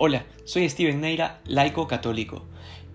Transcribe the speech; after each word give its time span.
Hola, 0.00 0.26
soy 0.44 0.68
Steven 0.68 1.00
Neira, 1.00 1.40
laico 1.44 1.88
católico. 1.88 2.44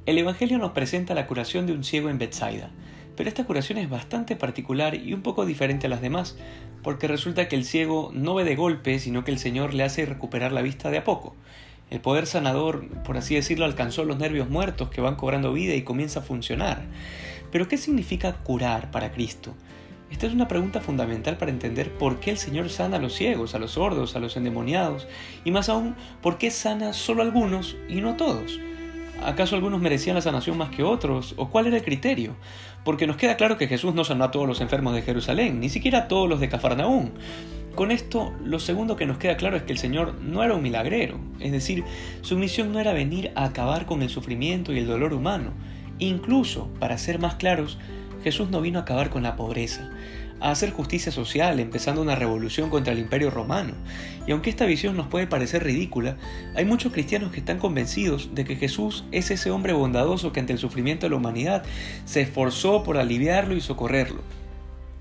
El 0.06 0.18
Evangelio 0.18 0.58
nos 0.58 0.72
presenta 0.72 1.14
la 1.14 1.28
curación 1.28 1.66
de 1.66 1.74
un 1.74 1.84
ciego 1.84 2.10
en 2.10 2.18
Bethsaida, 2.18 2.72
pero 3.18 3.28
esta 3.28 3.44
curación 3.44 3.78
es 3.78 3.90
bastante 3.90 4.38
particular 4.38 4.96
y 4.96 5.14
un 5.14 5.22
poco 5.22 5.46
diferente 5.46 5.88
a 5.88 5.90
las 5.90 6.02
demás, 6.02 6.38
porque 6.82 7.10
resulta 7.10 7.50
que 7.50 7.58
el 7.58 7.66
ciego 7.66 8.12
no 8.14 8.36
ve 8.36 8.46
de 8.46 8.56
golpe, 8.56 9.00
sino 9.00 9.26
que 9.26 9.32
el 9.32 9.40
Señor 9.40 9.74
le 9.74 9.84
hace 9.84 10.06
recuperar 10.06 10.54
la 10.54 10.62
vista 10.62 10.92
de 10.92 11.00
a 11.00 11.04
poco. 11.04 11.36
El 11.90 12.00
poder 12.00 12.26
sanador, 12.26 12.88
por 13.04 13.18
así 13.18 13.36
decirlo, 13.36 13.66
alcanzó 13.66 14.06
los 14.06 14.18
nervios 14.18 14.50
muertos 14.50 14.90
que 14.90 15.02
van 15.02 15.18
cobrando 15.18 15.52
vida 15.52 15.76
y 15.76 15.82
comienza 15.82 16.22
a 16.22 16.24
funcionar. 16.24 16.86
Pero 17.52 17.68
¿qué 17.68 17.76
significa 17.76 18.32
curar 18.32 18.92
para 18.92 19.12
Cristo? 19.12 19.56
Esta 20.14 20.28
es 20.28 20.34
una 20.34 20.48
pregunta 20.48 20.80
fundamental 20.80 21.38
para 21.38 21.50
entender 21.50 21.92
por 21.92 22.20
qué 22.20 22.30
el 22.30 22.38
Señor 22.38 22.70
sana 22.70 22.98
a 22.98 23.00
los 23.00 23.16
ciegos, 23.16 23.56
a 23.56 23.60
los 23.60 23.72
sordos, 23.72 24.16
a 24.16 24.20
los 24.20 24.38
endemoniados, 24.38 25.08
y 25.44 25.50
más 25.50 25.70
aún, 25.70 25.96
por 26.22 26.38
qué 26.38 26.52
sana 26.52 26.94
solo 26.94 27.24
a 27.24 27.26
algunos 27.26 27.76
y 27.90 27.96
no 27.96 28.12
a 28.12 28.16
todos. 28.16 28.60
¿Acaso 29.26 29.56
algunos 29.56 29.82
merecían 29.82 30.16
la 30.16 30.22
sanación 30.22 30.56
más 30.56 30.70
que 30.70 30.84
otros? 30.84 31.34
¿O 31.36 31.50
cuál 31.50 31.66
era 31.66 31.78
el 31.78 31.84
criterio? 31.84 32.36
Porque 32.86 33.08
nos 33.08 33.18
queda 33.18 33.38
claro 33.38 33.58
que 33.58 33.68
Jesús 33.68 33.96
no 33.96 34.04
sanó 34.04 34.26
a 34.26 34.32
todos 34.32 34.48
los 34.48 34.62
enfermos 34.62 34.94
de 34.94 35.02
Jerusalén, 35.02 35.60
ni 35.60 35.70
siquiera 35.70 35.98
a 35.98 36.08
todos 36.08 36.30
los 36.30 36.40
de 36.40 36.48
Cafarnaún. 36.48 37.14
Con 37.74 37.90
esto, 37.90 38.34
lo 38.44 38.60
segundo 38.60 38.96
que 38.96 39.08
nos 39.08 39.18
queda 39.18 39.36
claro 39.36 39.58
es 39.58 39.64
que 39.64 39.72
el 39.72 39.80
Señor 39.80 40.14
no 40.22 40.44
era 40.44 40.54
un 40.54 40.62
milagrero, 40.62 41.20
es 41.40 41.52
decir, 41.52 41.84
su 42.22 42.38
misión 42.38 42.72
no 42.72 42.80
era 42.80 42.94
venir 42.94 43.32
a 43.34 43.46
acabar 43.46 43.88
con 43.88 44.04
el 44.04 44.10
sufrimiento 44.10 44.74
y 44.74 44.78
el 44.78 44.86
dolor 44.86 45.12
humano. 45.12 45.54
Incluso, 45.98 46.70
para 46.80 47.00
ser 47.00 47.18
más 47.18 47.36
claros, 47.36 47.80
Jesús 48.24 48.50
no 48.50 48.62
vino 48.62 48.80
a 48.80 48.84
acabar 48.84 49.10
con 49.10 49.24
la 49.24 49.36
pobreza, 49.36 49.90
a 50.40 50.52
hacer 50.52 50.72
justicia 50.72 51.12
social, 51.12 51.60
empezando 51.60 52.02
una 52.02 52.16
revolución 52.16 52.70
contra 52.70 52.94
el 52.94 53.00
imperio 53.00 53.30
romano. 53.30 53.74
Y 54.26 54.32
aunque 54.32 54.50
esta 54.50 54.66
visión 54.66 54.96
nos 54.96 55.08
puede 55.08 55.28
parecer 55.28 55.64
ridícula, 55.64 56.18
hay 56.56 56.66
muchos 56.66 56.94
cristianos 56.94 57.32
que 57.32 57.40
están 57.40 57.60
convencidos 57.60 58.34
de 58.34 58.46
que 58.46 58.56
Jesús 58.56 59.06
es 59.12 59.32
ese 59.32 59.52
hombre 59.52 59.74
bondadoso 59.74 60.32
que 60.32 60.40
ante 60.40 60.54
el 60.54 60.60
sufrimiento 60.60 61.06
de 61.06 61.12
la 61.12 61.18
humanidad 61.18 61.64
se 62.06 62.22
esforzó 62.22 62.84
por 62.84 62.98
aliviarlo 62.98 63.56
y 63.56 63.62
socorrerlo. 63.62 64.22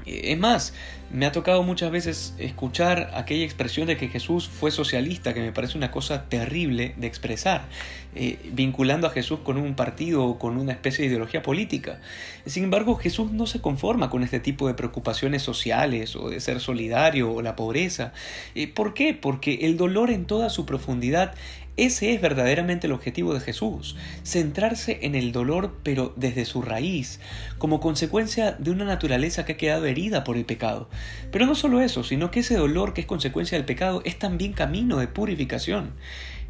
Es 0.06 0.38
más, 0.38 0.74
me 1.12 1.26
ha 1.26 1.32
tocado 1.32 1.62
muchas 1.62 1.90
veces 1.90 2.34
escuchar 2.38 3.10
aquella 3.14 3.44
expresión 3.44 3.86
de 3.86 3.96
que 3.96 4.08
Jesús 4.08 4.48
fue 4.48 4.70
socialista, 4.70 5.34
que 5.34 5.40
me 5.40 5.52
parece 5.52 5.76
una 5.76 5.90
cosa 5.90 6.28
terrible 6.28 6.94
de 6.96 7.06
expresar, 7.06 7.66
eh, 8.14 8.38
vinculando 8.52 9.06
a 9.06 9.10
Jesús 9.10 9.40
con 9.44 9.58
un 9.58 9.74
partido 9.74 10.24
o 10.24 10.38
con 10.38 10.56
una 10.56 10.72
especie 10.72 11.02
de 11.02 11.10
ideología 11.10 11.42
política. 11.42 12.00
Sin 12.46 12.64
embargo, 12.64 12.96
Jesús 12.96 13.30
no 13.30 13.46
se 13.46 13.60
conforma 13.60 14.10
con 14.10 14.22
este 14.22 14.40
tipo 14.40 14.66
de 14.66 14.74
preocupaciones 14.74 15.42
sociales 15.42 16.16
o 16.16 16.30
de 16.30 16.40
ser 16.40 16.60
solidario 16.60 17.30
o 17.30 17.42
la 17.42 17.56
pobreza. 17.56 18.12
Eh, 18.54 18.68
¿Por 18.68 18.94
qué? 18.94 19.14
Porque 19.14 19.66
el 19.66 19.76
dolor 19.76 20.10
en 20.10 20.24
toda 20.24 20.50
su 20.50 20.66
profundidad 20.66 21.34
ese 21.78 22.12
es 22.12 22.20
verdaderamente 22.20 22.86
el 22.86 22.92
objetivo 22.92 23.32
de 23.32 23.40
Jesús, 23.40 23.96
centrarse 24.24 24.98
en 25.02 25.14
el 25.14 25.32
dolor 25.32 25.78
pero 25.82 26.12
desde 26.16 26.44
su 26.44 26.60
raíz, 26.60 27.18
como 27.56 27.80
consecuencia 27.80 28.52
de 28.52 28.70
una 28.70 28.84
naturaleza 28.84 29.46
que 29.46 29.54
ha 29.54 29.56
quedado 29.56 29.86
herida 29.92 30.24
por 30.24 30.36
el 30.36 30.44
pecado. 30.44 30.90
Pero 31.30 31.46
no 31.46 31.54
solo 31.54 31.80
eso, 31.80 32.02
sino 32.02 32.30
que 32.30 32.40
ese 32.40 32.56
dolor 32.56 32.92
que 32.92 33.02
es 33.02 33.06
consecuencia 33.06 33.56
del 33.56 33.64
pecado 33.64 34.02
es 34.04 34.18
también 34.18 34.52
camino 34.52 34.98
de 34.98 35.06
purificación. 35.06 35.92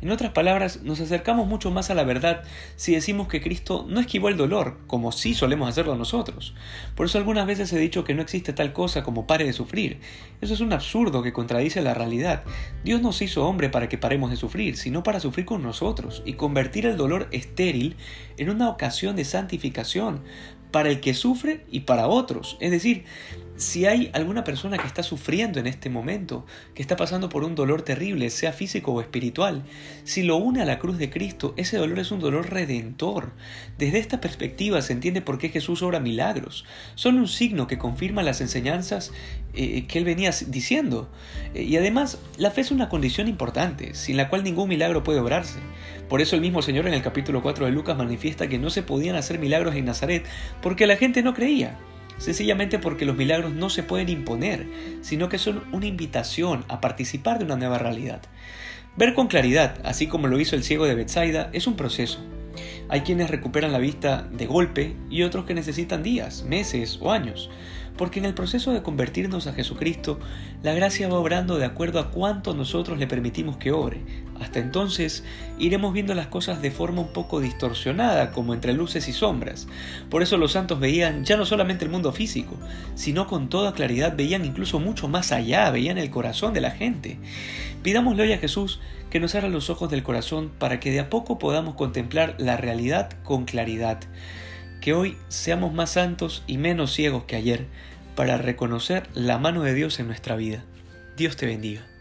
En 0.02 0.10
otras 0.10 0.32
palabras, 0.32 0.82
nos 0.82 0.98
acercamos 0.98 1.46
mucho 1.46 1.70
más 1.70 1.88
a 1.88 1.94
la 1.94 2.02
verdad 2.02 2.42
si 2.74 2.92
decimos 2.92 3.28
que 3.28 3.40
Cristo 3.40 3.86
no 3.88 4.00
esquivó 4.00 4.28
el 4.28 4.36
dolor, 4.36 4.78
como 4.88 5.12
sí 5.12 5.32
solemos 5.32 5.68
hacerlo 5.68 5.94
nosotros. 5.94 6.56
Por 6.96 7.06
eso 7.06 7.18
algunas 7.18 7.46
veces 7.46 7.72
he 7.72 7.78
dicho 7.78 8.02
que 8.02 8.12
no 8.12 8.20
existe 8.20 8.52
tal 8.52 8.72
cosa 8.72 9.04
como 9.04 9.28
pare 9.28 9.44
de 9.44 9.52
sufrir. 9.52 10.00
Eso 10.40 10.54
es 10.54 10.60
un 10.60 10.72
absurdo 10.72 11.22
que 11.22 11.32
contradice 11.32 11.82
la 11.82 11.94
realidad. 11.94 12.42
Dios 12.82 13.00
nos 13.00 13.22
hizo 13.22 13.46
hombre 13.46 13.68
para 13.68 13.88
que 13.88 13.96
paremos 13.96 14.30
de 14.30 14.36
sufrir, 14.36 14.76
sino 14.76 15.04
para 15.04 15.20
sufrir 15.20 15.46
con 15.46 15.62
nosotros 15.62 16.24
y 16.26 16.32
convertir 16.32 16.84
el 16.84 16.96
dolor 16.96 17.28
estéril 17.30 17.94
en 18.38 18.50
una 18.50 18.70
ocasión 18.70 19.14
de 19.14 19.24
santificación, 19.24 20.24
para 20.72 20.88
el 20.90 21.00
que 21.00 21.14
sufre 21.14 21.64
y 21.70 21.80
para 21.80 22.08
otros. 22.08 22.56
Es 22.60 22.72
decir, 22.72 23.04
si 23.62 23.86
hay 23.86 24.10
alguna 24.12 24.44
persona 24.44 24.76
que 24.76 24.86
está 24.86 25.02
sufriendo 25.02 25.60
en 25.60 25.66
este 25.66 25.88
momento, 25.88 26.44
que 26.74 26.82
está 26.82 26.96
pasando 26.96 27.28
por 27.28 27.44
un 27.44 27.54
dolor 27.54 27.82
terrible, 27.82 28.28
sea 28.30 28.52
físico 28.52 28.92
o 28.92 29.00
espiritual, 29.00 29.62
si 30.04 30.22
lo 30.22 30.36
une 30.36 30.60
a 30.60 30.64
la 30.64 30.78
cruz 30.78 30.98
de 30.98 31.10
Cristo, 31.10 31.54
ese 31.56 31.78
dolor 31.78 31.98
es 32.00 32.10
un 32.10 32.20
dolor 32.20 32.50
redentor. 32.50 33.32
Desde 33.78 33.98
esta 33.98 34.20
perspectiva 34.20 34.82
se 34.82 34.92
entiende 34.92 35.22
por 35.22 35.38
qué 35.38 35.48
Jesús 35.48 35.82
obra 35.82 36.00
milagros. 36.00 36.64
Son 36.94 37.18
un 37.18 37.28
signo 37.28 37.66
que 37.66 37.78
confirma 37.78 38.22
las 38.22 38.40
enseñanzas 38.40 39.12
eh, 39.54 39.86
que 39.86 39.98
él 39.98 40.04
venía 40.04 40.30
diciendo. 40.48 41.08
Eh, 41.54 41.62
y 41.62 41.76
además, 41.76 42.18
la 42.36 42.50
fe 42.50 42.62
es 42.62 42.70
una 42.70 42.88
condición 42.88 43.28
importante, 43.28 43.94
sin 43.94 44.16
la 44.16 44.28
cual 44.28 44.44
ningún 44.44 44.68
milagro 44.68 45.04
puede 45.04 45.20
obrarse. 45.20 45.60
Por 46.08 46.20
eso 46.20 46.36
el 46.36 46.42
mismo 46.42 46.62
Señor 46.62 46.86
en 46.88 46.94
el 46.94 47.02
capítulo 47.02 47.42
4 47.42 47.66
de 47.66 47.72
Lucas 47.72 47.96
manifiesta 47.96 48.48
que 48.48 48.58
no 48.58 48.70
se 48.70 48.82
podían 48.82 49.16
hacer 49.16 49.38
milagros 49.38 49.74
en 49.76 49.86
Nazaret 49.86 50.26
porque 50.60 50.86
la 50.86 50.96
gente 50.96 51.22
no 51.22 51.32
creía 51.32 51.78
sencillamente 52.22 52.78
porque 52.78 53.04
los 53.04 53.16
milagros 53.16 53.52
no 53.52 53.68
se 53.68 53.82
pueden 53.82 54.08
imponer, 54.08 54.66
sino 55.00 55.28
que 55.28 55.38
son 55.38 55.64
una 55.72 55.86
invitación 55.86 56.64
a 56.68 56.80
participar 56.80 57.38
de 57.38 57.44
una 57.46 57.56
nueva 57.56 57.78
realidad. 57.78 58.22
Ver 58.96 59.14
con 59.14 59.26
claridad, 59.26 59.80
así 59.84 60.06
como 60.06 60.28
lo 60.28 60.38
hizo 60.38 60.54
el 60.54 60.62
ciego 60.62 60.84
de 60.84 60.94
Bethsaida, 60.94 61.50
es 61.52 61.66
un 61.66 61.74
proceso. 61.74 62.20
Hay 62.88 63.00
quienes 63.00 63.30
recuperan 63.30 63.72
la 63.72 63.78
vista 63.78 64.28
de 64.30 64.46
golpe 64.46 64.94
y 65.10 65.22
otros 65.22 65.46
que 65.46 65.54
necesitan 65.54 66.02
días, 66.02 66.44
meses 66.44 66.98
o 67.00 67.10
años 67.10 67.50
porque 67.96 68.18
en 68.18 68.24
el 68.24 68.34
proceso 68.34 68.72
de 68.72 68.82
convertirnos 68.82 69.46
a 69.46 69.52
Jesucristo, 69.52 70.18
la 70.62 70.72
gracia 70.72 71.08
va 71.08 71.18
obrando 71.18 71.58
de 71.58 71.66
acuerdo 71.66 72.00
a 72.00 72.10
cuánto 72.10 72.54
nosotros 72.54 72.98
le 72.98 73.06
permitimos 73.06 73.56
que 73.56 73.72
obre. 73.72 74.00
Hasta 74.42 74.58
entonces 74.58 75.22
iremos 75.58 75.92
viendo 75.92 76.14
las 76.14 76.26
cosas 76.26 76.60
de 76.60 76.72
forma 76.72 77.00
un 77.00 77.12
poco 77.12 77.40
distorsionada, 77.40 78.32
como 78.32 78.54
entre 78.54 78.72
luces 78.72 79.06
y 79.06 79.12
sombras. 79.12 79.68
Por 80.10 80.22
eso 80.22 80.36
los 80.36 80.52
santos 80.52 80.80
veían 80.80 81.24
ya 81.24 81.36
no 81.36 81.46
solamente 81.46 81.84
el 81.84 81.90
mundo 81.90 82.12
físico, 82.12 82.56
sino 82.96 83.28
con 83.28 83.48
toda 83.48 83.72
claridad 83.72 84.16
veían 84.16 84.44
incluso 84.44 84.80
mucho 84.80 85.06
más 85.06 85.30
allá, 85.30 85.70
veían 85.70 85.96
el 85.96 86.10
corazón 86.10 86.52
de 86.54 86.60
la 86.60 86.72
gente. 86.72 87.18
Pidámosle 87.84 88.24
hoy 88.24 88.32
a 88.32 88.38
Jesús 88.38 88.80
que 89.10 89.20
nos 89.20 89.34
abra 89.36 89.48
los 89.48 89.70
ojos 89.70 89.90
del 89.90 90.02
corazón 90.02 90.50
para 90.58 90.80
que 90.80 90.90
de 90.90 91.00
a 91.00 91.08
poco 91.08 91.38
podamos 91.38 91.76
contemplar 91.76 92.34
la 92.38 92.56
realidad 92.56 93.10
con 93.22 93.44
claridad 93.44 94.00
que 94.80 94.92
hoy 94.92 95.16
seamos 95.28 95.72
más 95.72 95.90
santos 95.90 96.42
y 96.48 96.58
menos 96.58 96.92
ciegos 96.92 97.24
que 97.24 97.36
ayer 97.36 97.66
para 98.16 98.38
reconocer 98.38 99.08
la 99.14 99.38
mano 99.38 99.62
de 99.62 99.74
Dios 99.74 100.00
en 100.00 100.08
nuestra 100.08 100.34
vida. 100.34 100.64
Dios 101.16 101.36
te 101.36 101.46
bendiga. 101.46 101.91